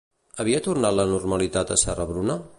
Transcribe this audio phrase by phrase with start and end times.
[0.43, 2.43] Havia tornat la normalitat a Serra-Bruna?